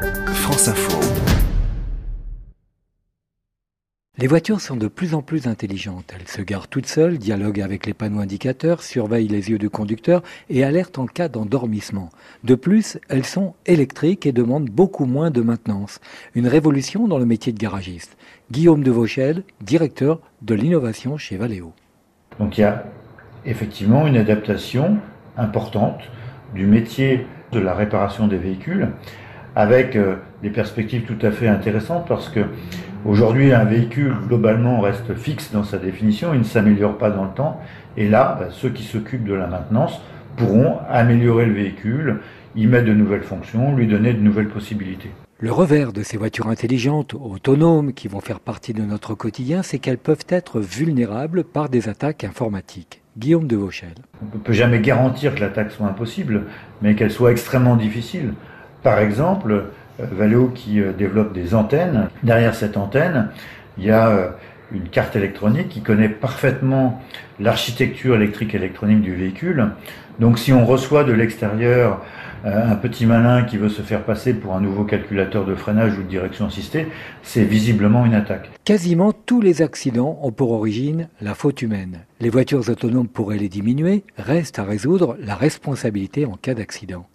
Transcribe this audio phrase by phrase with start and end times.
[0.00, 0.98] France Info.
[4.16, 6.14] Les voitures sont de plus en plus intelligentes.
[6.18, 10.22] Elles se garent toutes seules, dialoguent avec les panneaux indicateurs, surveillent les yeux du conducteur
[10.48, 12.08] et alertent en cas d'endormissement.
[12.44, 16.00] De plus, elles sont électriques et demandent beaucoup moins de maintenance.
[16.34, 18.16] Une révolution dans le métier de garagiste.
[18.50, 21.74] Guillaume de Vauchel, directeur de l'innovation chez Valeo.
[22.38, 22.84] Donc il y a
[23.44, 24.96] effectivement une adaptation
[25.36, 26.00] importante
[26.54, 28.88] du métier de la réparation des véhicules
[29.56, 32.40] avec euh, des perspectives tout à fait intéressantes parce que
[33.04, 37.30] aujourd'hui un véhicule globalement reste fixe dans sa définition, il ne s'améliore pas dans le
[37.30, 37.60] temps
[37.96, 40.00] et là bah, ceux qui s'occupent de la maintenance
[40.36, 42.20] pourront améliorer le véhicule,
[42.56, 45.10] y mettre de nouvelles fonctions, lui donner de nouvelles possibilités.
[45.38, 49.78] Le revers de ces voitures intelligentes, autonomes, qui vont faire partie de notre quotidien, c'est
[49.78, 53.00] qu'elles peuvent être vulnérables par des attaques informatiques.
[53.16, 53.94] Guillaume de Vauchel.
[54.22, 56.42] On ne peut jamais garantir que l'attaque soit impossible,
[56.82, 58.34] mais qu'elle soit extrêmement difficile.
[58.82, 59.64] Par exemple,
[60.00, 62.08] euh, Valeo qui euh, développe des antennes.
[62.22, 63.28] Derrière cette antenne,
[63.78, 64.28] il y a euh,
[64.72, 67.02] une carte électronique qui connaît parfaitement
[67.38, 69.70] l'architecture électrique électronique du véhicule.
[70.18, 72.02] Donc si on reçoit de l'extérieur
[72.44, 76.02] un petit malin qui veut se faire passer pour un nouveau calculateur de freinage ou
[76.02, 76.86] de direction assistée,
[77.22, 78.50] c'est visiblement une attaque.
[78.64, 81.98] Quasiment tous les accidents ont pour origine la faute humaine.
[82.20, 87.06] Les voitures autonomes pourraient les diminuer, reste à résoudre la responsabilité en cas d'accident.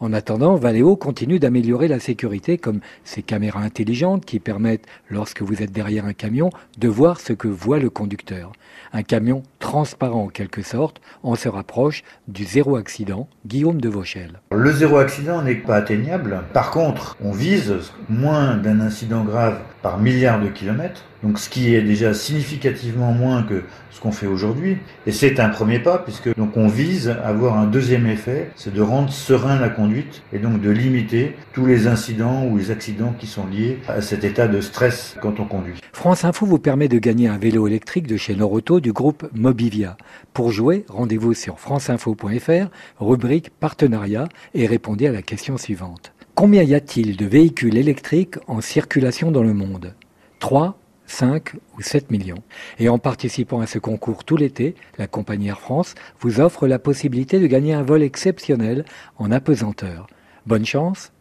[0.00, 5.60] En attendant, Valeo continue d'améliorer la sécurité comme ces caméras intelligentes qui permettent, lorsque vous
[5.60, 8.52] êtes derrière un camion, de voir ce que voit le conducteur.
[8.92, 13.28] Un camion transparent en quelque sorte, on se rapproche du zéro accident.
[13.44, 14.40] Guillaume de Vauchel.
[14.52, 16.44] Le zéro accident n'est pas atteignable.
[16.52, 17.74] Par contre, on vise
[18.08, 23.42] moins d'un incident grave par milliard de kilomètres, donc ce qui est déjà significativement moins
[23.42, 24.78] que ce qu'on fait aujourd'hui.
[25.06, 28.72] Et c'est un premier pas, puisque donc on vise à avoir un deuxième effet, c'est
[28.72, 33.14] de rendre serein la conduite et donc de limiter tous les incidents ou les accidents
[33.18, 35.74] qui sont liés à cet état de stress quand on conduit.
[35.92, 39.96] France Info vous permet de gagner un vélo électrique de chez Noroto du groupe Mobivia.
[40.32, 42.68] Pour jouer, rendez-vous sur franceinfo.fr,
[43.00, 46.12] rubrique partenariat et répondez à la question suivante.
[46.34, 49.94] Combien y a-t-il de véhicules électriques en circulation dans le monde?
[50.38, 50.78] 3,
[51.08, 52.42] 5 ou 7 millions.
[52.78, 56.78] Et en participant à ce concours tout l'été, la compagnie Air France vous offre la
[56.78, 58.84] possibilité de gagner un vol exceptionnel
[59.16, 60.06] en apesanteur.
[60.46, 61.12] Bonne chance